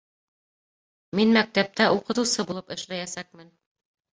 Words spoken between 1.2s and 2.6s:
мәктәптә уҡытыусы